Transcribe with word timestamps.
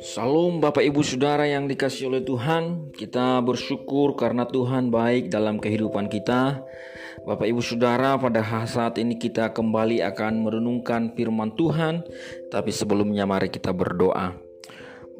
Salam 0.00 0.64
Bapak 0.64 0.80
Ibu 0.80 1.04
Saudara 1.04 1.44
yang 1.44 1.68
dikasih 1.68 2.08
oleh 2.08 2.24
Tuhan. 2.24 2.88
Kita 2.96 3.44
bersyukur 3.44 4.16
karena 4.16 4.48
Tuhan 4.48 4.88
baik 4.88 5.28
dalam 5.28 5.60
kehidupan 5.60 6.08
kita. 6.08 6.64
Bapak 7.28 7.44
Ibu 7.44 7.60
Saudara 7.60 8.16
pada 8.16 8.40
saat 8.64 8.96
ini 8.96 9.20
kita 9.20 9.52
kembali 9.52 10.00
akan 10.00 10.48
merenungkan 10.48 11.12
firman 11.12 11.52
Tuhan. 11.60 12.00
Tapi 12.48 12.72
sebelumnya 12.72 13.28
mari 13.28 13.52
kita 13.52 13.76
berdoa 13.76 14.49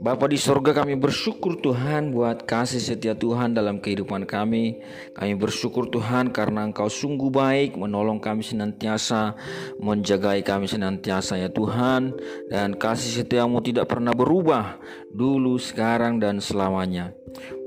Bapa 0.01 0.25
di 0.32 0.41
sorga 0.41 0.73
kami 0.73 0.96
bersyukur 0.96 1.61
Tuhan 1.61 2.17
buat 2.17 2.49
kasih 2.49 2.80
setia 2.80 3.12
Tuhan 3.12 3.53
dalam 3.53 3.85
kehidupan 3.85 4.25
kami. 4.25 4.80
Kami 5.12 5.37
bersyukur 5.37 5.93
Tuhan 5.93 6.32
karena 6.32 6.64
Engkau 6.64 6.89
sungguh 6.89 7.29
baik 7.29 7.77
menolong 7.77 8.17
kami 8.17 8.41
senantiasa, 8.41 9.36
menjagai 9.77 10.41
kami 10.41 10.73
senantiasa 10.73 11.36
ya 11.36 11.53
Tuhan. 11.53 12.17
Dan 12.49 12.81
kasih 12.81 13.21
setiamu 13.21 13.61
tidak 13.61 13.93
pernah 13.93 14.17
berubah 14.17 14.81
dulu, 15.13 15.61
sekarang, 15.61 16.17
dan 16.17 16.40
selamanya. 16.40 17.20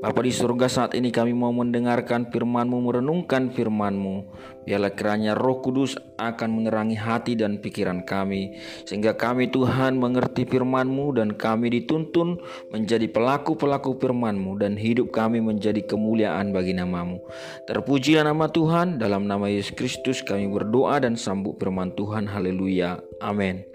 Bapa 0.04 0.20
di 0.20 0.36
surga 0.36 0.68
saat 0.68 0.92
ini 1.00 1.16
kami 1.16 1.32
mau 1.32 1.56
mendengarkan 1.56 2.28
firman-Mu, 2.28 2.78
merenungkan 2.92 3.56
firman-Mu. 3.56 4.28
Biarlah 4.68 4.92
kiranya 4.96 5.32
roh 5.32 5.64
kudus 5.64 5.96
akan 6.20 6.60
menerangi 6.60 7.00
hati 7.00 7.40
dan 7.40 7.64
pikiran 7.64 8.04
kami. 8.04 8.60
Sehingga 8.84 9.16
kami 9.16 9.48
Tuhan 9.48 9.96
mengerti 9.96 10.44
firman-Mu 10.44 11.16
dan 11.16 11.36
kami 11.40 11.72
dituntun 11.72 12.40
menjadi 12.76 13.08
pelaku-pelaku 13.08 13.96
firman-Mu. 14.00 14.60
Dan 14.60 14.76
hidup 14.76 15.16
kami 15.16 15.40
menjadi 15.40 15.80
kemuliaan 15.84 16.52
bagi 16.52 16.76
namamu. 16.76 17.24
Terpujilah 17.68 18.28
nama 18.28 18.52
Tuhan, 18.52 19.00
dalam 19.00 19.24
nama 19.24 19.48
Yesus 19.48 19.76
Kristus 19.76 20.20
kami 20.20 20.52
berdoa 20.52 21.00
dan 21.00 21.16
sambut 21.16 21.56
firman 21.56 21.96
Tuhan. 21.96 22.28
Haleluya. 22.28 23.00
Amin. 23.24 23.73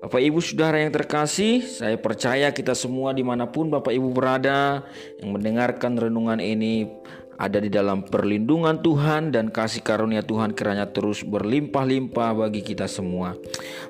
Bapak 0.00 0.16
Ibu 0.16 0.40
Saudara 0.40 0.80
yang 0.80 0.92
terkasih, 0.96 1.60
saya 1.60 2.00
percaya 2.00 2.48
kita 2.56 2.72
semua 2.72 3.12
di 3.12 3.20
mana 3.20 3.44
pun 3.52 3.68
Bapak 3.68 3.92
Ibu 3.92 4.16
berada 4.16 4.84
yang 5.20 5.36
mendengarkan 5.36 6.00
renungan 6.00 6.40
ini 6.40 6.88
ada 7.40 7.56
di 7.56 7.72
dalam 7.72 8.04
perlindungan 8.04 8.84
Tuhan 8.84 9.32
dan 9.32 9.48
kasih 9.48 9.80
karunia 9.80 10.20
Tuhan 10.20 10.52
kiranya 10.52 10.92
terus 10.92 11.24
berlimpah-limpah 11.24 12.36
bagi 12.36 12.60
kita 12.60 12.84
semua. 12.84 13.32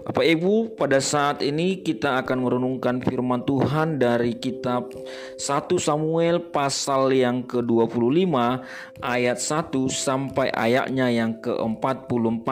Bapak 0.07 0.23
Ibu, 0.23 0.79
pada 0.79 1.03
saat 1.03 1.43
ini 1.43 1.83
kita 1.83 2.23
akan 2.23 2.47
merenungkan 2.47 3.03
firman 3.03 3.43
Tuhan 3.43 3.99
dari 3.99 4.39
kitab 4.39 4.95
1 5.34 5.43
Samuel 5.83 6.39
pasal 6.55 7.11
yang 7.11 7.43
ke-25 7.43 8.31
ayat 9.03 9.39
1 9.43 9.75
sampai 9.91 10.55
ayatnya 10.55 11.11
yang 11.11 11.34
ke-44. 11.43 12.49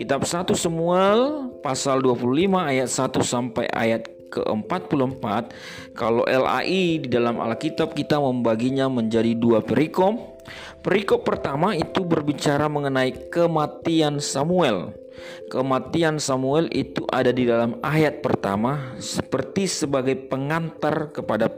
Kitab 0.00 0.24
1 0.24 0.56
Samuel 0.56 1.52
pasal 1.64 2.04
25 2.04 2.60
ayat 2.60 2.88
1 2.92 3.24
sampai 3.24 3.64
ayat 3.72 4.04
ke-44 4.28 5.24
kalau 5.96 6.28
LAI 6.28 7.00
di 7.00 7.08
dalam 7.08 7.40
Alkitab 7.40 7.96
kita 7.96 8.20
membaginya 8.20 8.92
menjadi 8.92 9.32
dua 9.32 9.64
perikop. 9.64 10.44
Perikop 10.84 11.24
pertama 11.24 11.72
itu 11.72 12.04
berbicara 12.04 12.68
mengenai 12.68 13.32
kematian 13.32 14.20
Samuel. 14.20 14.92
Kematian 15.48 16.20
Samuel 16.20 16.68
itu 16.68 17.08
ada 17.08 17.32
di 17.32 17.48
dalam 17.48 17.80
ayat 17.80 18.20
pertama 18.20 18.92
seperti 19.00 19.64
sebagai 19.64 20.18
pengantar 20.28 21.14
kepada 21.16 21.48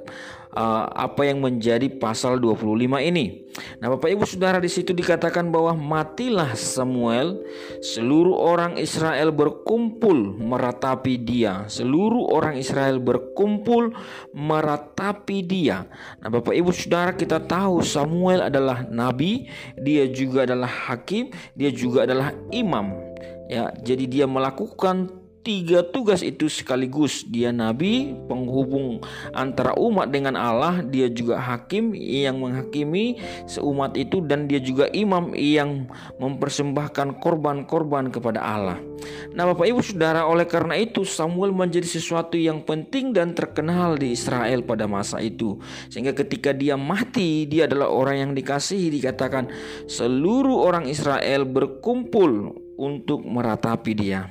uh, 0.57 0.89
apa 0.89 1.29
yang 1.29 1.45
menjadi 1.45 1.87
pasal 2.01 2.41
25 2.41 2.81
ini. 3.05 3.47
Nah, 3.81 3.93
Bapak 3.93 4.09
Ibu 4.13 4.25
Saudara 4.25 4.61
di 4.61 4.69
situ 4.69 4.97
dikatakan 4.97 5.49
bahwa 5.53 5.77
matilah 5.77 6.57
Samuel, 6.57 7.45
seluruh 7.85 8.37
orang 8.37 8.81
Israel 8.81 9.33
berkumpul 9.33 10.37
meratapi 10.41 11.21
dia. 11.21 11.69
Seluruh 11.69 12.33
orang 12.33 12.57
Israel 12.57 13.01
berkumpul 13.01 13.93
meratapi 14.33 15.45
dia. 15.45 15.85
Nah, 16.21 16.29
Bapak 16.33 16.57
Ibu 16.57 16.73
Saudara 16.73 17.13
kita 17.13 17.41
tahu 17.41 17.85
Samuel 17.85 18.49
adalah 18.49 18.85
nabi, 18.89 19.49
dia 19.77 20.09
juga 20.09 20.49
adalah 20.49 20.69
hakim, 20.69 21.33
dia 21.53 21.69
juga 21.73 22.09
adalah 22.09 22.33
imam. 22.53 22.93
Ya, 23.47 23.71
jadi 23.79 24.05
dia 24.11 24.27
melakukan 24.27 25.26
tiga 25.47 25.87
tugas 25.87 26.27
itu 26.27 26.51
sekaligus. 26.51 27.23
Dia 27.23 27.55
nabi, 27.55 28.19
penghubung 28.27 28.99
antara 29.31 29.79
umat 29.79 30.11
dengan 30.11 30.35
Allah, 30.35 30.83
dia 30.83 31.07
juga 31.07 31.39
hakim 31.39 31.95
yang 31.95 32.43
menghakimi 32.43 33.23
seumat 33.47 33.95
itu 33.95 34.19
dan 34.27 34.51
dia 34.51 34.59
juga 34.59 34.91
imam 34.91 35.31
yang 35.39 35.87
mempersembahkan 36.19 37.23
korban-korban 37.23 38.11
kepada 38.11 38.43
Allah. 38.43 38.83
Nah, 39.39 39.47
Bapak 39.47 39.71
Ibu 39.71 39.87
Saudara, 39.87 40.27
oleh 40.27 40.51
karena 40.51 40.75
itu 40.75 41.07
Samuel 41.07 41.55
menjadi 41.55 41.87
sesuatu 41.87 42.35
yang 42.35 42.67
penting 42.67 43.15
dan 43.15 43.37
terkenal 43.37 43.95
di 43.95 44.17
Israel 44.17 44.67
pada 44.67 44.91
masa 44.91 45.23
itu. 45.23 45.63
Sehingga 45.87 46.17
ketika 46.17 46.51
dia 46.51 46.75
mati, 46.75 47.47
dia 47.47 47.71
adalah 47.71 47.87
orang 47.93 48.17
yang 48.19 48.33
dikasihi 48.35 48.91
dikatakan 48.91 49.47
seluruh 49.87 50.67
orang 50.67 50.91
Israel 50.91 51.47
berkumpul 51.47 52.66
untuk 52.77 53.25
meratapi 53.25 53.93
dia. 53.97 54.29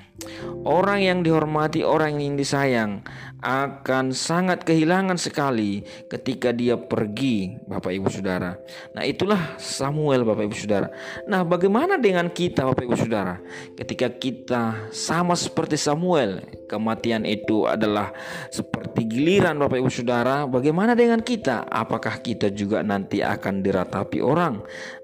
Orang 0.65 1.03
yang 1.03 1.19
dihormati, 1.21 1.85
orang 1.85 2.17
yang 2.17 2.33
disayang 2.39 3.05
akan 3.45 4.09
sangat 4.09 4.65
kehilangan 4.65 5.21
sekali 5.21 5.85
ketika 6.09 6.49
dia 6.49 6.79
pergi, 6.79 7.61
Bapak 7.69 7.93
Ibu 7.93 8.09
Saudara. 8.09 8.57
Nah, 8.97 9.05
itulah 9.05 9.53
Samuel, 9.61 10.25
Bapak 10.25 10.49
Ibu 10.49 10.57
Saudara. 10.57 10.89
Nah, 11.29 11.45
bagaimana 11.45 12.01
dengan 12.01 12.33
kita, 12.33 12.65
Bapak 12.65 12.89
Ibu 12.89 12.97
Saudara? 12.97 13.37
Ketika 13.77 14.09
kita 14.09 14.89
sama 14.89 15.37
seperti 15.37 15.77
Samuel, 15.77 16.41
kematian 16.65 17.21
itu 17.29 17.69
adalah 17.69 18.09
seperti 18.49 19.05
giliran, 19.05 19.61
Bapak 19.61 19.77
Ibu 19.77 19.91
Saudara. 19.93 20.49
Bagaimana 20.49 20.97
dengan 20.97 21.21
kita? 21.21 21.69
Apakah 21.69 22.17
kita 22.25 22.49
juga 22.49 22.81
nanti 22.81 23.21
akan 23.21 23.61
diratapi 23.61 24.25
orang 24.25 24.57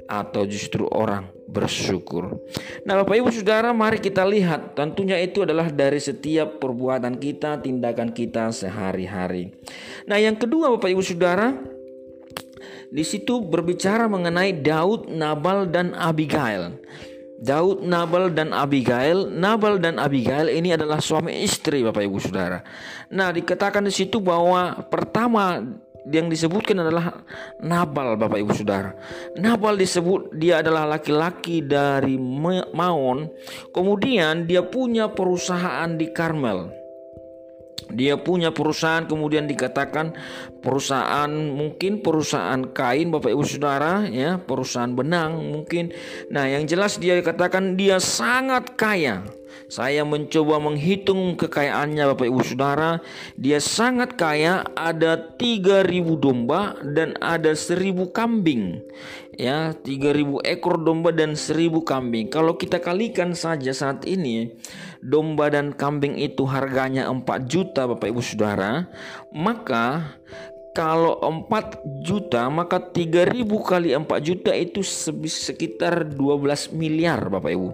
atau 0.09 0.43
justru 0.49 0.83
orang 0.89 1.40
bersyukur. 1.51 2.39
Nah, 2.87 3.03
Bapak 3.03 3.19
Ibu 3.19 3.29
Saudara, 3.29 3.75
mari 3.75 3.99
kita 3.99 4.23
lihat. 4.23 4.73
Tentunya 4.73 5.19
itu 5.19 5.43
adalah 5.43 5.67
dari 5.67 5.99
setiap 5.99 6.63
perbuatan 6.63 7.19
kita, 7.19 7.59
tindakan 7.59 8.15
kita 8.15 8.55
sehari-hari. 8.55 9.51
Nah, 10.07 10.15
yang 10.15 10.39
kedua 10.39 10.71
Bapak 10.71 10.87
Ibu 10.87 11.03
Saudara, 11.03 11.51
di 12.87 13.03
situ 13.03 13.43
berbicara 13.43 14.07
mengenai 14.07 14.55
Daud, 14.63 15.11
Nabal 15.11 15.67
dan 15.67 15.91
Abigail. 15.91 16.79
Daud, 17.41 17.83
Nabal 17.83 18.31
dan 18.31 18.53
Abigail. 18.55 19.27
Nabal 19.27 19.81
dan 19.81 19.97
Abigail 19.97 20.47
ini 20.47 20.71
adalah 20.77 21.03
suami 21.03 21.43
istri 21.43 21.83
Bapak 21.83 22.05
Ibu 22.05 22.17
Saudara. 22.21 22.63
Nah, 23.11 23.33
dikatakan 23.33 23.83
di 23.83 23.91
situ 23.91 24.23
bahwa 24.23 24.87
pertama 24.87 25.59
yang 26.09 26.31
disebutkan 26.31 26.81
adalah 26.81 27.21
Nabal 27.61 28.17
Bapak 28.17 28.41
Ibu 28.41 28.51
Saudara. 28.57 28.97
Nabal 29.37 29.77
disebut 29.77 30.33
dia 30.33 30.65
adalah 30.65 30.89
laki-laki 30.97 31.61
dari 31.61 32.17
Maon. 32.73 33.29
Kemudian 33.69 34.49
dia 34.49 34.65
punya 34.65 35.13
perusahaan 35.13 35.89
di 35.93 36.09
Karmel. 36.09 36.81
Dia 37.91 38.15
punya 38.15 38.55
perusahaan 38.55 39.03
kemudian 39.03 39.51
dikatakan 39.51 40.15
perusahaan 40.63 41.27
mungkin 41.29 41.99
perusahaan 41.99 42.71
kain 42.71 43.11
Bapak 43.11 43.35
Ibu 43.35 43.43
Saudara 43.43 44.07
ya, 44.07 44.39
perusahaan 44.39 44.95
benang 44.95 45.43
mungkin. 45.51 45.91
Nah, 46.31 46.47
yang 46.47 46.63
jelas 46.65 46.95
dia 46.97 47.19
katakan 47.19 47.75
dia 47.75 47.99
sangat 47.99 48.79
kaya. 48.79 49.27
Saya 49.71 50.03
mencoba 50.03 50.59
menghitung 50.59 51.39
kekayaannya 51.39 52.11
Bapak 52.11 52.27
Ibu 52.27 52.41
Saudara. 52.43 52.99
Dia 53.39 53.63
sangat 53.63 54.19
kaya, 54.19 54.67
ada 54.75 55.17
3000 55.39 56.17
domba 56.19 56.75
dan 56.83 57.15
ada 57.23 57.55
1000 57.55 58.11
kambing. 58.11 58.83
Ya, 59.39 59.73
3000 59.73 60.43
ekor 60.43 60.81
domba 60.83 61.15
dan 61.15 61.39
1000 61.39 61.81
kambing. 61.81 62.27
Kalau 62.27 62.59
kita 62.59 62.83
kalikan 62.83 63.31
saja 63.31 63.71
saat 63.71 64.03
ini, 64.03 64.53
domba 65.01 65.49
dan 65.49 65.73
kambing 65.73 66.19
itu 66.19 66.45
harganya 66.45 67.09
4 67.09 67.49
juta 67.49 67.89
Bapak 67.89 68.11
Ibu 68.11 68.21
Saudara, 68.21 68.85
maka 69.33 70.19
kalau 70.71 71.19
4 71.19 72.01
juta 72.03 72.47
maka 72.47 72.79
3000 72.79 73.43
kali 73.43 73.91
4 73.91 74.07
juta 74.23 74.51
itu 74.55 74.79
sekitar 75.27 76.07
12 76.15 76.71
miliar 76.71 77.27
Bapak 77.27 77.51
Ibu. 77.51 77.69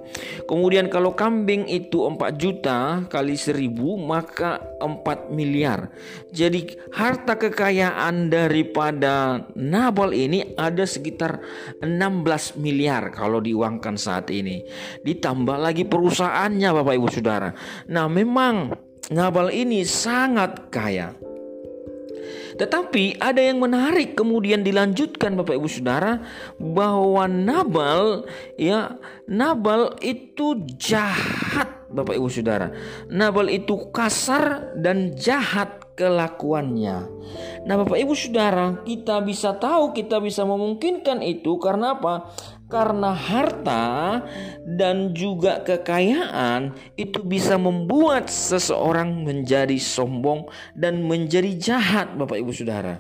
Kemudian 0.49 0.89
kalau 0.89 1.13
kambing 1.13 1.69
itu 1.69 2.01
4 2.09 2.17
juta 2.41 3.05
kali 3.05 3.38
1000 3.38 3.69
maka 4.01 4.61
4 4.81 5.29
miliar. 5.29 5.94
Jadi 6.33 6.73
harta 6.94 7.38
kekayaan 7.38 8.33
daripada 8.33 9.45
Nabal 9.53 10.17
ini 10.17 10.57
ada 10.57 10.83
sekitar 10.89 11.38
16 11.85 12.57
miliar 12.57 13.13
kalau 13.13 13.38
diuangkan 13.38 13.94
saat 13.94 14.33
ini. 14.33 14.65
Ditambah 15.05 15.57
lagi 15.61 15.85
perusahaannya 15.85 16.69
Bapak 16.73 16.94
Ibu 16.97 17.07
Saudara. 17.13 17.53
Nah, 17.94 18.09
memang 18.09 18.73
Nabal 19.13 19.53
ini 19.53 19.85
sangat 19.88 20.67
kaya. 20.73 21.15
Tetapi 22.57 23.21
ada 23.21 23.39
yang 23.39 23.62
menarik 23.62 24.18
kemudian 24.18 24.65
dilanjutkan 24.65 25.38
Bapak 25.38 25.56
Ibu 25.62 25.69
Saudara 25.69 26.19
bahwa 26.57 27.30
Nabal 27.30 28.25
ya 28.57 28.98
Nabal 29.30 29.95
itu 30.01 30.57
jahat 30.75 31.77
Bapak 31.88 32.19
Ibu 32.19 32.27
Saudara. 32.27 32.74
Nabal 33.07 33.48
itu 33.48 33.89
kasar 33.95 34.75
dan 34.75 35.15
jahat 35.15 35.88
kelakuannya. 35.98 37.09
Nah, 37.65 37.75
Bapak 37.80 37.98
Ibu 37.98 38.13
Saudara, 38.13 38.86
kita 38.86 39.19
bisa 39.25 39.57
tahu, 39.57 39.92
kita 39.98 40.21
bisa 40.21 40.45
memungkinkan 40.45 41.25
itu 41.25 41.57
karena 41.57 41.98
apa? 41.98 42.30
Karena 42.68 43.16
harta 43.16 44.19
dan 44.68 45.16
juga 45.16 45.64
kekayaan 45.64 46.75
itu 47.00 47.24
bisa 47.24 47.56
membuat 47.56 48.28
seseorang 48.28 49.24
menjadi 49.24 49.80
sombong 49.80 50.52
dan 50.75 51.00
menjadi 51.08 51.56
jahat, 51.56 52.19
Bapak 52.19 52.36
Ibu 52.36 52.52
Saudara. 52.52 53.00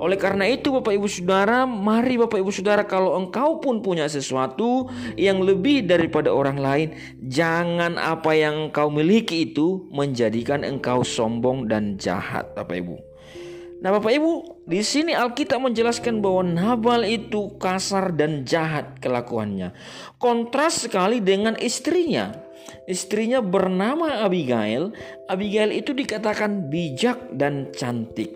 Oleh 0.00 0.16
karena 0.16 0.48
itu, 0.48 0.72
Bapak 0.72 0.96
Ibu 0.96 1.12
Saudara, 1.12 1.68
mari 1.68 2.16
Bapak 2.16 2.40
Ibu 2.40 2.48
Saudara, 2.48 2.88
kalau 2.88 3.20
engkau 3.20 3.60
pun 3.60 3.84
punya 3.84 4.08
sesuatu 4.08 4.88
yang 5.20 5.44
lebih 5.44 5.84
daripada 5.84 6.32
orang 6.32 6.56
lain, 6.56 6.88
jangan 7.20 8.00
apa 8.00 8.32
yang 8.32 8.72
engkau 8.72 8.88
miliki 8.88 9.52
itu 9.52 9.92
menjadikan 9.92 10.64
engkau 10.64 11.04
sombong 11.04 11.68
dan 11.68 12.00
jahat, 12.00 12.48
Bapak 12.56 12.80
Ibu. 12.80 13.11
Nah, 13.82 13.90
Bapak 13.90 14.14
Ibu, 14.14 14.62
di 14.62 14.78
sini 14.78 15.10
Alkitab 15.10 15.58
menjelaskan 15.58 16.22
bahwa 16.22 16.46
Nabal 16.46 17.02
itu 17.02 17.58
kasar 17.58 18.14
dan 18.14 18.46
jahat 18.46 19.02
kelakuannya. 19.02 19.74
Kontras 20.22 20.86
sekali 20.86 21.18
dengan 21.18 21.58
istrinya. 21.58 22.30
Istrinya 22.86 23.42
bernama 23.42 24.22
Abigail. 24.22 24.94
Abigail 25.26 25.74
itu 25.74 25.90
dikatakan 25.90 26.70
bijak 26.70 27.34
dan 27.34 27.74
cantik. 27.74 28.30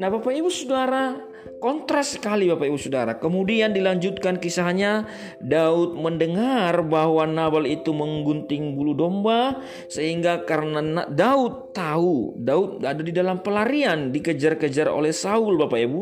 Nah, 0.00 0.08
Bapak 0.08 0.32
Ibu 0.32 0.48
Saudara, 0.48 1.27
Kontras 1.58 2.14
sekali 2.14 2.46
Bapak 2.46 2.70
Ibu 2.70 2.78
Saudara. 2.78 3.18
Kemudian 3.18 3.74
dilanjutkan 3.74 4.38
kisahnya 4.38 5.10
Daud 5.42 5.98
mendengar 5.98 6.86
bahwa 6.86 7.26
Nabal 7.26 7.66
itu 7.66 7.90
menggunting 7.90 8.78
bulu 8.78 8.94
domba 8.94 9.58
sehingga 9.90 10.46
karena 10.46 11.10
Daud 11.10 11.74
tahu 11.74 12.38
Daud 12.38 12.86
ada 12.86 13.02
di 13.02 13.10
dalam 13.10 13.42
pelarian 13.42 14.14
dikejar-kejar 14.14 14.86
oleh 14.86 15.10
Saul 15.10 15.58
Bapak 15.58 15.80
Ibu. 15.82 16.00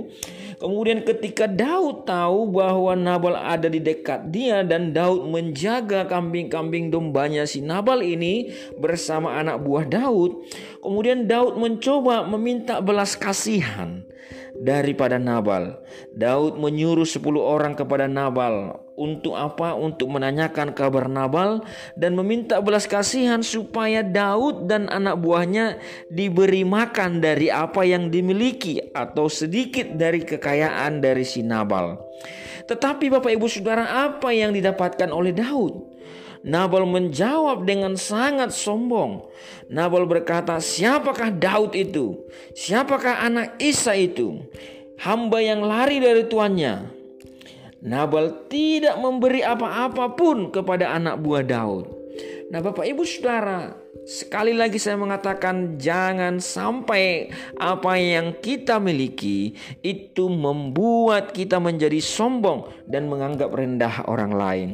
Kemudian 0.57 1.05
ketika 1.05 1.45
Daud 1.45 2.09
tahu 2.09 2.49
bahwa 2.49 2.97
Nabal 2.97 3.37
ada 3.37 3.69
di 3.69 3.81
dekat 3.81 4.33
dia 4.33 4.65
dan 4.65 4.93
Daud 4.93 5.29
menjaga 5.29 6.09
kambing-kambing 6.09 6.89
dombanya 6.89 7.45
si 7.45 7.61
Nabal 7.61 8.01
ini 8.01 8.53
bersama 8.81 9.37
anak 9.37 9.61
buah 9.61 9.85
Daud, 9.85 10.49
kemudian 10.81 11.29
Daud 11.29 11.61
mencoba 11.61 12.25
meminta 12.25 12.81
belas 12.81 13.17
kasihan 13.21 14.05
daripada 14.61 15.21
Nabal. 15.21 15.81
Daud 16.13 16.57
menyuruh 16.61 17.09
10 17.09 17.23
orang 17.41 17.73
kepada 17.77 18.09
Nabal. 18.09 18.83
Untuk 18.97 19.37
apa? 19.37 19.77
Untuk 19.77 20.09
menanyakan 20.09 20.73
kabar 20.73 21.05
Nabal 21.05 21.61
dan 22.01 22.17
meminta 22.17 22.65
belas 22.65 22.89
kasihan 22.89 23.45
supaya 23.45 24.01
Daud 24.01 24.65
dan 24.65 24.89
anak 24.89 25.21
buahnya 25.21 25.77
diberi 26.09 26.65
makan 26.65 27.21
dari 27.21 27.53
apa 27.53 27.85
yang 27.85 28.09
dimiliki 28.09 28.81
atau 28.97 29.29
sedikit 29.29 29.93
dari 30.01 30.25
kekayaan 30.25 31.05
dari 31.05 31.29
si 31.29 31.45
Nabal. 31.45 32.01
Tetapi 32.67 33.13
Bapak 33.13 33.31
Ibu 33.37 33.47
Saudara 33.47 34.09
apa 34.09 34.33
yang 34.33 34.57
didapatkan 34.57 35.13
oleh 35.13 35.37
Daud? 35.37 35.96
Nabal 36.47 36.87
menjawab 36.87 37.67
dengan 37.67 37.99
sangat 37.99 38.55
sombong. 38.55 39.27
Nabal 39.67 40.07
berkata, 40.07 40.63
"Siapakah 40.63 41.35
Daud 41.35 41.75
itu? 41.75 42.23
Siapakah 42.55 43.27
anak 43.27 43.59
Isa 43.59 43.99
itu? 43.99 44.47
Hamba 45.03 45.43
yang 45.43 45.67
lari 45.67 45.99
dari 45.99 46.23
tuannya." 46.31 46.95
Nabal 47.83 48.47
tidak 48.47 48.95
memberi 49.03 49.43
apa-apa 49.43 50.15
pun 50.15 50.55
kepada 50.55 50.95
anak 50.95 51.19
buah 51.19 51.43
Daud. 51.43 51.87
Nah, 52.47 52.63
Bapak 52.63 52.87
Ibu 52.87 53.03
Saudara, 53.03 53.75
sekali 54.07 54.55
lagi 54.55 54.79
saya 54.79 54.95
mengatakan 54.95 55.83
jangan 55.83 56.39
sampai 56.39 57.35
apa 57.59 57.99
yang 57.99 58.39
kita 58.39 58.79
miliki 58.79 59.59
itu 59.83 60.31
membuat 60.31 61.35
kita 61.35 61.59
menjadi 61.59 61.99
sombong 61.99 62.71
dan 62.87 63.11
menganggap 63.11 63.51
rendah 63.51 64.07
orang 64.07 64.31
lain. 64.31 64.71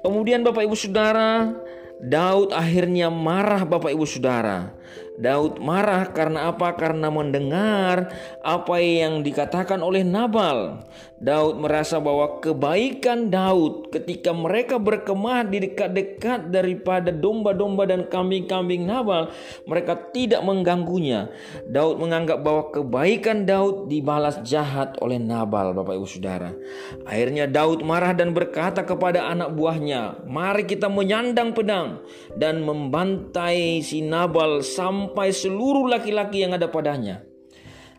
Kemudian 0.00 0.46
Bapak 0.46 0.64
Ibu 0.64 0.76
Saudara, 0.78 1.52
Daud 1.98 2.54
akhirnya 2.54 3.10
marah 3.10 3.66
Bapak 3.66 3.90
Ibu 3.90 4.06
Saudara. 4.06 4.77
Daud 5.18 5.58
marah 5.58 6.14
karena 6.14 6.54
apa? 6.54 6.78
Karena 6.78 7.10
mendengar 7.10 8.14
apa 8.38 8.76
yang 8.78 9.26
dikatakan 9.26 9.82
oleh 9.82 10.06
Nabal. 10.06 10.86
Daud 11.18 11.58
merasa 11.58 11.98
bahwa 11.98 12.38
kebaikan 12.38 13.26
Daud 13.26 13.90
ketika 13.90 14.30
mereka 14.30 14.78
berkemah 14.78 15.42
di 15.50 15.66
dekat-dekat 15.66 16.54
daripada 16.54 17.10
domba-domba 17.10 17.90
dan 17.90 18.06
kambing-kambing 18.06 18.86
Nabal, 18.86 19.34
mereka 19.66 19.98
tidak 20.14 20.46
mengganggunya. 20.46 21.26
Daud 21.66 21.98
menganggap 21.98 22.38
bahwa 22.46 22.70
kebaikan 22.70 23.42
Daud 23.42 23.90
dibalas 23.90 24.38
jahat 24.46 24.94
oleh 25.02 25.18
Nabal, 25.18 25.74
Bapak 25.74 25.98
Ibu 25.98 26.06
Saudara. 26.06 26.54
Akhirnya 27.02 27.50
Daud 27.50 27.82
marah 27.82 28.14
dan 28.14 28.30
berkata 28.30 28.86
kepada 28.86 29.26
anak 29.26 29.58
buahnya, 29.58 30.22
"Mari 30.30 30.70
kita 30.70 30.86
menyandang 30.86 31.50
pedang 31.50 31.98
dan 32.38 32.62
membantai 32.62 33.82
si 33.82 34.06
Nabal 34.06 34.62
sampai 34.78 35.34
seluruh 35.34 35.90
laki-laki 35.90 36.46
yang 36.46 36.54
ada 36.54 36.70
padanya." 36.70 37.26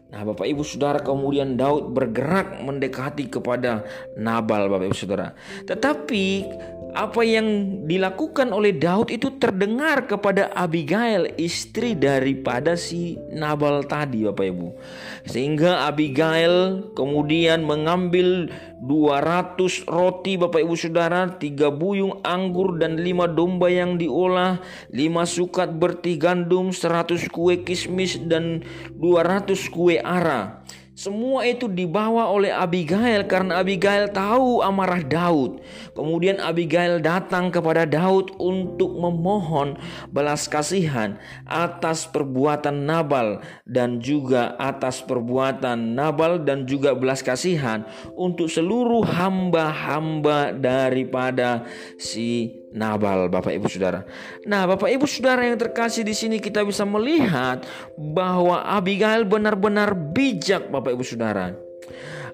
Nah, 0.09 0.25
Bapak 0.25 0.49
Ibu 0.49 0.65
Saudara, 0.65 1.05
kemudian 1.05 1.53
Daud 1.53 1.93
bergerak 1.93 2.65
mendekati 2.65 3.29
kepada 3.29 3.85
Nabal, 4.17 4.65
Bapak 4.65 4.89
Ibu 4.89 4.97
Saudara. 4.97 5.37
Tetapi 5.69 6.25
apa 6.93 7.21
yang 7.21 7.81
dilakukan 7.85 8.49
oleh 8.49 8.73
Daud 8.73 9.13
itu 9.13 9.37
terdengar 9.37 10.09
kepada 10.09 10.49
Abigail, 10.57 11.29
istri 11.37 11.93
daripada 11.93 12.73
si 12.73 13.17
Nabal 13.33 13.85
tadi, 13.85 14.25
Bapak 14.25 14.45
Ibu. 14.49 14.67
Sehingga 15.29 15.85
Abigail 15.85 16.89
kemudian 16.97 17.65
mengambil 17.65 18.49
200 18.81 19.85
roti 19.85 20.39
Bapak 20.39 20.63
Ibu 20.63 20.75
Saudara, 20.79 21.27
tiga 21.35 21.69
buyung 21.69 22.23
anggur 22.23 22.79
dan 22.79 22.97
lima 22.99 23.27
domba 23.27 23.67
yang 23.67 23.99
diolah, 23.99 24.63
lima 24.89 25.27
sukat 25.27 25.75
berti 25.75 26.15
gandum, 26.15 26.71
100 26.71 27.27
kue 27.29 27.61
kismis 27.67 28.17
dan 28.23 28.63
200 28.95 29.55
kue 29.69 29.99
ara. 29.99 30.58
Semua 30.99 31.47
itu 31.47 31.71
dibawa 31.71 32.27
oleh 32.27 32.51
Abigail 32.51 33.23
karena 33.23 33.63
Abigail 33.63 34.11
tahu 34.11 34.59
amarah 34.59 34.99
Daud. 34.99 35.63
Kemudian 35.95 36.43
Abigail 36.43 36.99
datang 36.99 37.55
kepada 37.55 37.87
Daud 37.87 38.35
untuk 38.35 38.99
memohon 38.99 39.79
belas 40.11 40.51
kasihan 40.51 41.15
atas 41.47 42.03
perbuatan 42.03 42.83
Nabal 42.83 43.39
dan 43.63 44.03
juga 44.03 44.59
atas 44.59 44.99
perbuatan 44.99 45.95
Nabal 45.95 46.43
dan 46.43 46.67
juga 46.67 46.91
belas 46.91 47.23
kasihan 47.23 47.87
untuk 48.19 48.51
seluruh 48.51 49.07
hamba-hamba 49.07 50.51
daripada 50.51 51.63
si 51.95 52.58
Nabal, 52.69 53.29
Bapak 53.29 53.53
Ibu 53.55 53.65
Saudara. 53.65 54.05
Nah, 54.45 54.69
Bapak 54.69 54.89
Ibu 54.93 55.05
Saudara 55.09 55.45
yang 55.45 55.57
terkasih 55.57 56.05
di 56.05 56.13
sini 56.13 56.37
kita 56.37 56.61
bisa 56.61 56.85
melihat 56.85 57.65
bahwa 57.97 58.61
Abigail 58.61 59.25
benar-benar 59.25 59.93
bijak, 59.93 60.69
Bapak 60.69 60.93
Ibu 60.93 61.03
Saudara. 61.05 61.69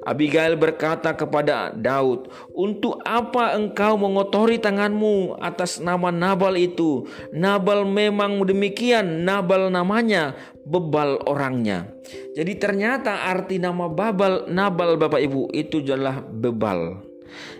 Abigail 0.05 0.53
berkata 0.53 1.17
kepada 1.17 1.73
Daud, 1.73 2.29
"Untuk 2.53 3.01
apa 3.01 3.57
engkau 3.57 3.97
mengotori 3.97 4.61
tanganmu 4.61 5.41
atas 5.41 5.81
nama 5.81 6.13
Nabal 6.13 6.61
itu? 6.61 7.09
Nabal 7.33 7.89
memang 7.89 8.37
demikian, 8.45 9.25
Nabal 9.25 9.73
namanya, 9.73 10.37
bebal 10.61 11.25
orangnya." 11.25 11.89
Jadi 12.37 12.53
ternyata 12.61 13.25
arti 13.25 13.57
nama 13.57 13.89
Babal 13.89 14.45
Nabal 14.45 14.93
Bapak 15.01 15.17
Ibu 15.25 15.49
itu 15.57 15.81
adalah 15.81 16.21
bebal. 16.21 17.01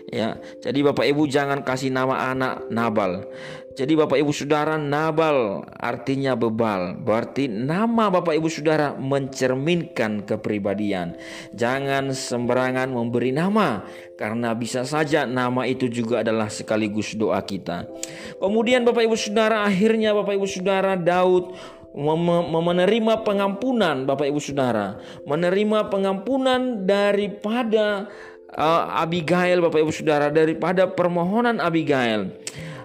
Ya, 0.06 0.38
jadi 0.62 0.86
Bapak 0.86 1.02
Ibu 1.02 1.26
jangan 1.26 1.66
kasih 1.66 1.90
nama 1.90 2.30
anak 2.30 2.70
Nabal. 2.70 3.26
Jadi 3.76 3.92
Bapak 3.92 4.16
Ibu 4.16 4.32
Saudara 4.32 4.80
Nabal 4.80 5.66
artinya 5.76 6.32
bebal. 6.32 6.96
Berarti 6.96 7.44
nama 7.44 8.08
Bapak 8.08 8.32
Ibu 8.32 8.48
Saudara 8.48 8.96
mencerminkan 8.96 10.24
kepribadian. 10.24 11.12
Jangan 11.52 12.14
sembarangan 12.16 12.88
memberi 12.88 13.36
nama 13.36 13.84
karena 14.16 14.56
bisa 14.56 14.88
saja 14.88 15.28
nama 15.28 15.68
itu 15.68 15.92
juga 15.92 16.24
adalah 16.24 16.48
sekaligus 16.48 17.12
doa 17.12 17.36
kita. 17.44 17.84
Kemudian 18.40 18.88
Bapak 18.88 19.04
Ibu 19.04 19.16
Saudara 19.18 19.68
akhirnya 19.68 20.16
Bapak 20.16 20.40
Ibu 20.40 20.48
Saudara 20.48 20.96
Daud 20.96 21.52
menerima 21.96 23.24
pengampunan 23.24 24.04
Bapak 24.04 24.28
Ibu 24.28 24.40
Saudara, 24.40 25.00
menerima 25.24 25.88
pengampunan 25.92 26.84
daripada 26.84 28.08
uh, 28.56 29.00
Abigail 29.04 29.60
Bapak 29.60 29.84
Ibu 29.84 29.92
Saudara 29.92 30.32
daripada 30.32 30.88
permohonan 30.88 31.60
Abigail. 31.60 32.32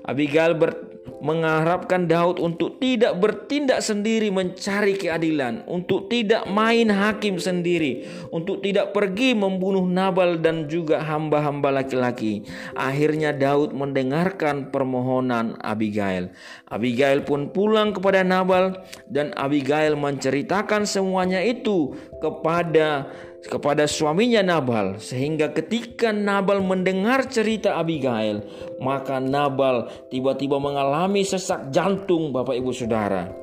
Abigail 0.06 0.54
ber, 0.54 0.92
mengharapkan 1.22 2.10
Daud 2.10 2.42
untuk 2.42 2.82
tidak 2.82 3.22
bertindak 3.22 3.86
sendiri 3.86 4.34
mencari 4.34 4.98
keadilan, 4.98 5.62
untuk 5.70 6.10
tidak 6.10 6.50
main 6.50 6.90
hakim 6.90 7.38
sendiri, 7.38 8.10
untuk 8.34 8.66
tidak 8.66 8.90
pergi 8.92 9.38
membunuh 9.38 9.86
Nabal 9.86 10.42
dan 10.42 10.66
juga 10.66 11.06
hamba-hamba 11.06 11.70
laki-laki. 11.86 12.42
Akhirnya 12.74 13.32
Daud 13.38 13.78
mendengarkan 13.78 14.74
permohonan 14.74 15.62
Abigail. 15.62 16.34
Abigail 16.66 17.22
pun 17.22 17.54
pulang 17.54 17.94
kepada 17.94 18.26
Nabal 18.26 18.82
dan 19.06 19.30
Abigail 19.38 19.94
menceritakan 19.94 20.90
semuanya 20.90 21.46
itu 21.46 21.94
kepada 22.18 23.06
kepada 23.42 23.90
suaminya 23.90 24.46
Nabal 24.46 25.02
sehingga 25.02 25.50
ketika 25.50 26.14
Nabal 26.14 26.62
mendengar 26.62 27.26
cerita 27.26 27.78
Abigail 27.82 28.46
maka 28.78 29.18
Nabal 29.18 29.90
tiba-tiba 30.14 30.62
mengalami 30.62 31.26
sesak 31.26 31.74
jantung 31.74 32.30
Bapak 32.30 32.54
Ibu 32.54 32.72
Saudara. 32.74 33.34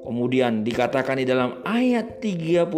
Kemudian 0.00 0.64
dikatakan 0.64 1.20
di 1.20 1.26
dalam 1.28 1.60
ayat 1.66 2.22
38 2.22 2.72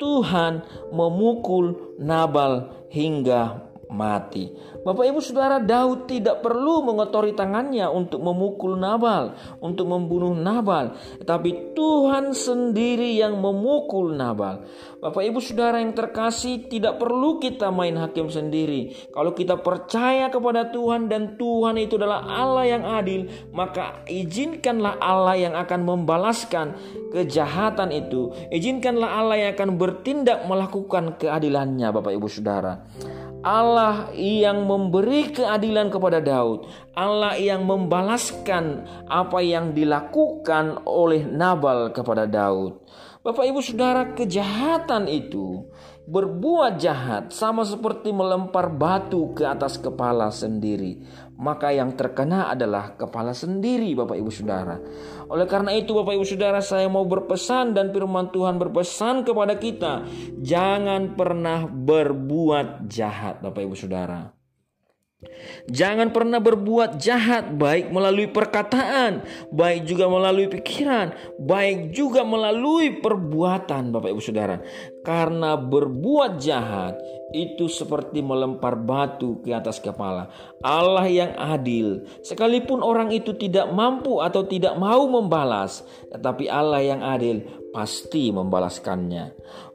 Tuhan 0.00 0.52
memukul 0.90 1.96
Nabal 2.02 2.86
hingga 2.90 3.73
mati. 3.94 4.50
Bapak 4.84 5.06
Ibu 5.06 5.22
Saudara, 5.22 5.62
Daud 5.62 6.10
tidak 6.10 6.42
perlu 6.44 6.84
mengotori 6.84 7.32
tangannya 7.32 7.88
untuk 7.88 8.20
memukul 8.20 8.76
Nabal, 8.76 9.32
untuk 9.62 9.88
membunuh 9.88 10.36
Nabal, 10.36 10.98
tapi 11.24 11.72
Tuhan 11.72 12.36
sendiri 12.36 13.16
yang 13.16 13.40
memukul 13.40 14.12
Nabal. 14.12 14.66
Bapak 15.00 15.24
Ibu 15.24 15.40
Saudara 15.40 15.80
yang 15.80 15.96
terkasih, 15.96 16.68
tidak 16.68 17.00
perlu 17.00 17.40
kita 17.40 17.72
main 17.72 17.96
hakim 17.96 18.28
sendiri. 18.28 18.92
Kalau 19.12 19.32
kita 19.32 19.60
percaya 19.60 20.28
kepada 20.28 20.68
Tuhan 20.68 21.08
dan 21.08 21.40
Tuhan 21.40 21.80
itu 21.80 21.96
adalah 21.96 22.24
Allah 22.24 22.64
yang 22.68 22.84
adil, 22.84 23.28
maka 23.52 24.04
izinkanlah 24.08 25.00
Allah 25.00 25.36
yang 25.36 25.54
akan 25.56 25.80
membalaskan 25.84 26.76
kejahatan 27.12 27.92
itu. 27.92 28.32
Izinkanlah 28.48 29.10
Allah 29.20 29.36
yang 29.38 29.50
akan 29.56 29.76
bertindak 29.76 30.44
melakukan 30.44 31.20
keadilannya, 31.20 31.88
Bapak 31.92 32.12
Ibu 32.12 32.28
Saudara. 32.28 32.80
Allah 33.44 34.08
yang 34.16 34.64
memberi 34.64 35.28
keadilan 35.28 35.92
kepada 35.92 36.24
Daud, 36.24 36.64
Allah 36.96 37.36
yang 37.36 37.68
membalaskan 37.68 38.88
apa 39.04 39.44
yang 39.44 39.76
dilakukan 39.76 40.80
oleh 40.88 41.28
Nabal 41.28 41.92
kepada 41.92 42.24
Daud. 42.24 42.80
Bapak 43.20 43.44
Ibu 43.44 43.60
Saudara, 43.60 44.16
kejahatan 44.16 45.08
itu 45.12 45.68
berbuat 46.04 46.76
jahat 46.76 47.32
sama 47.32 47.64
seperti 47.64 48.12
melempar 48.12 48.68
batu 48.68 49.32
ke 49.32 49.44
atas 49.48 49.80
kepala 49.80 50.28
sendiri. 50.28 51.00
Maka 51.34 51.74
yang 51.74 51.96
terkena 51.96 52.52
adalah 52.52 52.94
kepala 52.94 53.34
sendiri 53.34 53.96
Bapak 53.96 54.14
Ibu 54.20 54.30
Saudara. 54.30 54.76
Oleh 55.26 55.48
karena 55.48 55.72
itu 55.74 55.96
Bapak 55.96 56.14
Ibu 56.14 56.26
Saudara 56.28 56.60
saya 56.60 56.86
mau 56.86 57.02
berpesan 57.08 57.74
dan 57.74 57.90
firman 57.90 58.30
Tuhan 58.30 58.60
berpesan 58.60 59.24
kepada 59.26 59.56
kita. 59.56 60.04
Jangan 60.44 61.16
pernah 61.16 61.66
berbuat 61.66 62.86
jahat 62.86 63.42
Bapak 63.42 63.64
Ibu 63.64 63.74
Saudara. 63.74 64.43
Jangan 65.68 66.12
pernah 66.12 66.40
berbuat 66.40 67.00
jahat, 67.00 67.56
baik 67.56 67.88
melalui 67.88 68.28
perkataan, 68.28 69.24
baik 69.52 69.88
juga 69.88 70.08
melalui 70.08 70.48
pikiran, 70.48 71.12
baik 71.40 71.92
juga 71.92 72.24
melalui 72.24 73.00
perbuatan, 73.00 73.92
Bapak 73.92 74.12
Ibu 74.12 74.22
Saudara. 74.22 74.60
Karena 75.04 75.56
berbuat 75.56 76.40
jahat 76.40 76.96
itu 77.34 77.66
seperti 77.66 78.22
melempar 78.22 78.78
batu 78.78 79.42
ke 79.42 79.50
atas 79.50 79.82
kepala. 79.82 80.30
Allah 80.62 81.04
yang 81.10 81.32
adil, 81.34 82.06
sekalipun 82.22 82.80
orang 82.80 83.10
itu 83.10 83.34
tidak 83.34 83.68
mampu 83.74 84.22
atau 84.22 84.46
tidak 84.46 84.78
mau 84.78 85.04
membalas, 85.10 85.82
tetapi 86.14 86.46
Allah 86.46 86.80
yang 86.80 87.02
adil 87.02 87.42
pasti 87.74 88.30
membalaskannya. 88.30 89.24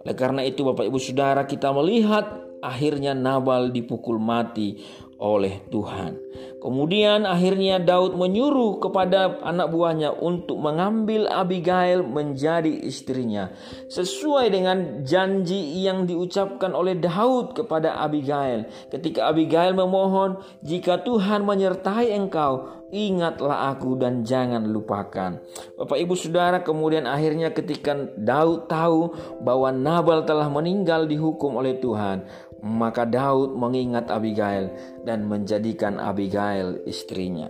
Oleh 0.08 0.16
karena 0.16 0.42
itu, 0.48 0.64
Bapak 0.64 0.88
Ibu 0.88 0.98
Saudara, 0.98 1.44
kita 1.44 1.76
melihat 1.76 2.50
akhirnya 2.64 3.12
Nabal 3.16 3.72
dipukul 3.72 4.20
mati 4.20 4.80
oleh 5.20 5.60
Tuhan. 5.68 6.16
Kemudian 6.60 7.24
akhirnya 7.24 7.80
Daud 7.80 8.16
menyuruh 8.16 8.84
kepada 8.84 9.40
anak 9.44 9.72
buahnya 9.72 10.16
untuk 10.16 10.60
mengambil 10.60 11.28
Abigail 11.28 12.04
menjadi 12.04 12.72
istrinya. 12.84 13.52
Sesuai 13.88 14.52
dengan 14.52 15.04
janji 15.04 15.84
yang 15.84 16.04
diucapkan 16.08 16.72
oleh 16.76 17.00
Daud 17.00 17.56
kepada 17.56 18.00
Abigail. 18.00 18.68
Ketika 18.92 19.32
Abigail 19.32 19.76
memohon, 19.76 20.40
jika 20.64 21.00
Tuhan 21.04 21.48
menyertai 21.48 22.12
engkau, 22.16 22.80
ingatlah 22.92 23.72
aku 23.72 23.96
dan 23.96 24.26
jangan 24.26 24.66
lupakan. 24.68 25.40
Bapak 25.78 25.98
ibu 26.00 26.16
saudara 26.18 26.60
kemudian 26.66 27.06
akhirnya 27.06 27.54
ketika 27.54 27.96
Daud 28.18 28.68
tahu 28.68 29.16
bahwa 29.44 29.72
Nabal 29.72 30.26
telah 30.28 30.52
meninggal 30.52 31.06
dihukum 31.08 31.56
oleh 31.56 31.78
Tuhan. 31.78 32.28
Maka 32.60 33.08
Daud 33.08 33.56
mengingat 33.56 34.12
Abigail 34.12 34.72
dan 35.08 35.26
menjadikan 35.28 35.98
Abigail 36.00 36.84
istrinya. 36.84 37.50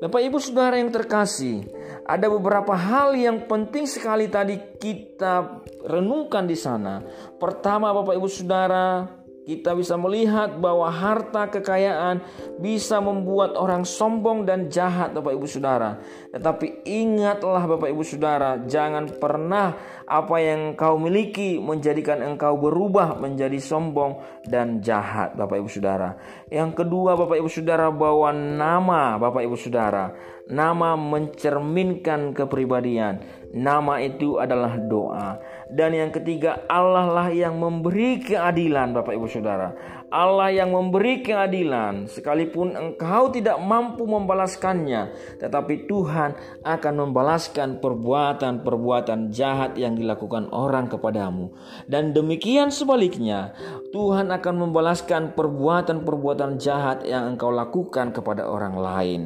Bapak 0.00 0.24
Ibu 0.24 0.40
Saudara 0.40 0.80
yang 0.80 0.88
terkasih, 0.88 1.68
ada 2.08 2.32
beberapa 2.32 2.72
hal 2.72 3.12
yang 3.12 3.44
penting 3.44 3.84
sekali 3.84 4.32
tadi 4.32 4.56
kita 4.80 5.60
renungkan 5.84 6.48
di 6.48 6.56
sana. 6.56 7.04
Pertama, 7.36 7.92
Bapak 7.92 8.16
Ibu 8.16 8.24
Saudara, 8.24 9.04
kita 9.50 9.74
bisa 9.74 9.98
melihat 9.98 10.62
bahwa 10.62 10.86
harta 10.86 11.50
kekayaan 11.50 12.22
bisa 12.62 13.02
membuat 13.02 13.58
orang 13.58 13.82
sombong 13.82 14.46
dan 14.46 14.70
jahat 14.70 15.10
Bapak 15.10 15.34
Ibu 15.34 15.50
Saudara. 15.50 15.98
Tetapi 16.30 16.86
ingatlah 16.86 17.66
Bapak 17.66 17.90
Ibu 17.90 18.06
Saudara, 18.06 18.62
jangan 18.62 19.10
pernah 19.18 19.74
apa 20.06 20.36
yang 20.38 20.74
engkau 20.74 20.98
miliki 21.02 21.58
menjadikan 21.58 22.22
engkau 22.22 22.54
berubah 22.54 23.18
menjadi 23.18 23.58
sombong 23.58 24.22
dan 24.46 24.78
jahat 24.78 25.34
Bapak 25.34 25.58
Ibu 25.58 25.70
Saudara. 25.70 26.14
Yang 26.46 26.86
kedua 26.86 27.18
Bapak 27.18 27.42
Ibu 27.42 27.50
Saudara 27.50 27.90
bahwa 27.90 28.30
nama 28.30 29.18
Bapak 29.18 29.42
Ibu 29.42 29.58
Saudara, 29.58 30.14
nama 30.46 30.94
mencerminkan 30.94 32.38
kepribadian. 32.38 33.18
Nama 33.50 33.98
itu 33.98 34.38
adalah 34.38 34.78
doa. 34.78 35.49
Dan 35.70 35.94
yang 35.94 36.10
ketiga, 36.10 36.66
Allah 36.66 37.06
lah 37.06 37.28
yang 37.30 37.54
memberi 37.54 38.18
keadilan, 38.18 38.90
Bapak 38.90 39.14
Ibu 39.14 39.30
Saudara. 39.30 39.70
Allah 40.10 40.50
yang 40.50 40.74
memberi 40.74 41.22
keadilan, 41.22 42.10
sekalipun 42.10 42.74
engkau 42.74 43.30
tidak 43.30 43.62
mampu 43.62 44.10
membalaskannya, 44.10 45.14
tetapi 45.38 45.86
Tuhan 45.86 46.34
akan 46.66 46.94
membalaskan 47.06 47.78
perbuatan-perbuatan 47.78 49.30
jahat 49.30 49.78
yang 49.78 49.94
dilakukan 49.94 50.50
orang 50.50 50.90
kepadamu. 50.90 51.54
Dan 51.86 52.10
demikian 52.10 52.74
sebaliknya, 52.74 53.54
Tuhan 53.94 54.34
akan 54.34 54.54
membalaskan 54.66 55.38
perbuatan-perbuatan 55.38 56.58
jahat 56.58 57.06
yang 57.06 57.30
engkau 57.34 57.54
lakukan 57.54 58.10
kepada 58.10 58.50
orang 58.50 58.74
lain. 58.74 59.22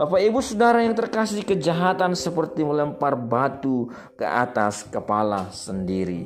Bapak 0.00 0.20
Ibu 0.20 0.40
Saudara 0.40 0.80
yang 0.80 0.96
terkasih 0.96 1.44
kejahatan 1.44 2.16
seperti 2.16 2.64
melempar 2.64 3.20
batu 3.20 3.88
ke 4.16 4.24
atas 4.24 4.88
kepala 4.88 5.52
sendiri. 5.52 6.24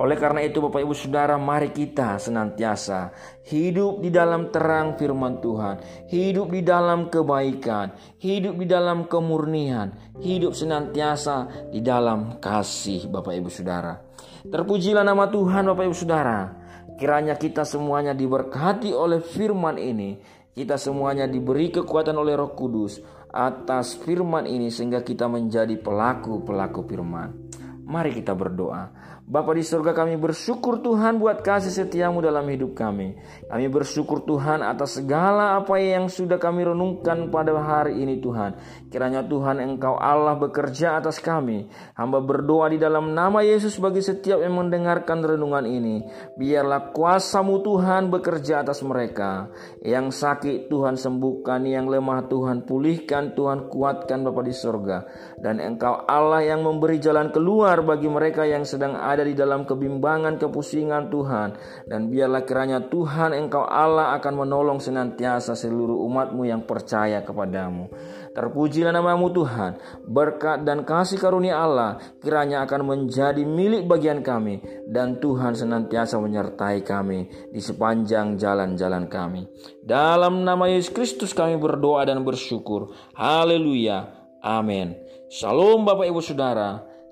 Oleh 0.00 0.16
karena 0.16 0.40
itu 0.40 0.64
Bapak 0.64 0.80
Ibu 0.80 0.96
Saudara 0.96 1.36
mari 1.36 1.68
kita 1.68 2.16
senantiasa 2.16 3.12
hidup 3.48 4.02
di 4.02 4.10
dalam 4.12 4.48
terang 4.54 4.94
firman 4.94 5.42
Tuhan, 5.42 6.06
hidup 6.08 6.52
di 6.54 6.62
dalam 6.62 7.10
kebaikan, 7.10 7.92
hidup 8.20 8.58
di 8.60 8.66
dalam 8.66 9.06
kemurnian, 9.10 10.16
hidup 10.22 10.54
senantiasa 10.54 11.68
di 11.70 11.80
dalam 11.82 12.38
kasih 12.38 13.10
Bapak 13.10 13.34
Ibu 13.34 13.50
Saudara. 13.50 13.98
Terpujilah 14.46 15.04
nama 15.04 15.28
Tuhan 15.28 15.66
Bapak 15.68 15.84
Ibu 15.84 15.96
Saudara. 15.96 16.56
Kiranya 17.00 17.40
kita 17.40 17.64
semuanya 17.64 18.12
diberkati 18.12 18.92
oleh 18.92 19.24
firman 19.24 19.80
ini 19.80 20.40
kita 20.50 20.76
semuanya 20.76 21.30
diberi 21.30 21.70
kekuatan 21.70 22.18
oleh 22.18 22.34
Roh 22.34 22.52
Kudus 22.58 22.98
atas 23.30 23.94
firman 23.94 24.50
ini 24.50 24.68
sehingga 24.68 25.00
kita 25.06 25.30
menjadi 25.30 25.78
pelaku-pelaku 25.78 26.84
firman. 26.90 27.48
Mari 27.86 28.18
kita 28.18 28.34
berdoa. 28.34 29.09
Bapa 29.30 29.54
di 29.54 29.62
surga 29.62 29.94
kami 29.94 30.18
bersyukur 30.18 30.82
Tuhan 30.82 31.22
buat 31.22 31.46
kasih 31.46 31.70
setiamu 31.70 32.18
dalam 32.18 32.42
hidup 32.50 32.74
kami. 32.74 33.14
Kami 33.46 33.70
bersyukur 33.70 34.26
Tuhan 34.26 34.58
atas 34.58 34.98
segala 34.98 35.54
apa 35.54 35.78
yang 35.78 36.10
sudah 36.10 36.34
kami 36.34 36.66
renungkan 36.66 37.30
pada 37.30 37.54
hari 37.62 38.02
ini 38.02 38.18
Tuhan. 38.18 38.58
Kiranya 38.90 39.22
Tuhan 39.22 39.62
Engkau 39.62 39.94
Allah 39.94 40.34
bekerja 40.34 40.98
atas 40.98 41.22
kami. 41.22 41.70
Hamba 41.94 42.18
berdoa 42.18 42.74
di 42.74 42.82
dalam 42.82 43.14
nama 43.14 43.38
Yesus 43.46 43.78
bagi 43.78 44.02
setiap 44.02 44.42
yang 44.42 44.58
mendengarkan 44.58 45.22
renungan 45.22 45.62
ini. 45.62 46.02
Biarlah 46.34 46.90
kuasamu 46.90 47.62
Tuhan 47.62 48.10
bekerja 48.10 48.66
atas 48.66 48.82
mereka. 48.82 49.46
Yang 49.86 50.26
sakit 50.26 50.66
Tuhan 50.66 50.98
sembuhkan, 50.98 51.70
yang 51.70 51.86
lemah 51.86 52.26
Tuhan 52.26 52.66
pulihkan, 52.66 53.38
Tuhan 53.38 53.70
kuatkan 53.70 54.26
Bapa 54.26 54.42
di 54.42 54.50
surga. 54.50 55.06
Dan 55.38 55.62
Engkau 55.62 56.02
Allah 56.02 56.42
yang 56.42 56.66
memberi 56.66 56.98
jalan 56.98 57.30
keluar 57.30 57.86
bagi 57.86 58.10
mereka 58.10 58.42
yang 58.42 58.66
sedang 58.66 58.98
ada 58.98 59.19
di 59.24 59.34
dalam 59.36 59.68
kebimbangan 59.68 60.36
kepusingan 60.40 61.08
Tuhan. 61.08 61.48
Dan 61.86 62.10
biarlah 62.10 62.42
kiranya 62.44 62.84
Tuhan 62.90 63.32
Engkau 63.36 63.64
Allah 63.64 64.16
akan 64.18 64.46
menolong 64.46 64.78
senantiasa 64.82 65.54
seluruh 65.54 66.00
umatmu 66.06 66.44
yang 66.44 66.66
percaya 66.66 67.22
kepadamu. 67.24 67.90
Terpujilah 68.30 68.94
namamu 68.94 69.34
Tuhan, 69.34 69.82
berkat 70.06 70.62
dan 70.62 70.86
kasih 70.86 71.18
karunia 71.18 71.58
Allah 71.58 71.98
kiranya 72.22 72.62
akan 72.62 72.86
menjadi 72.86 73.42
milik 73.42 73.90
bagian 73.90 74.22
kami 74.22 74.62
dan 74.86 75.18
Tuhan 75.18 75.58
senantiasa 75.58 76.14
menyertai 76.22 76.86
kami 76.86 77.50
di 77.50 77.58
sepanjang 77.58 78.38
jalan-jalan 78.38 79.10
kami. 79.10 79.50
Dalam 79.82 80.46
nama 80.46 80.70
Yesus 80.70 80.94
Kristus 80.94 81.34
kami 81.34 81.58
berdoa 81.58 82.06
dan 82.06 82.22
bersyukur. 82.22 82.94
Haleluya. 83.18 84.14
Amin. 84.40 84.94
Shalom 85.26 85.82
Bapak 85.82 86.06
Ibu 86.06 86.22
Saudara. 86.22 86.89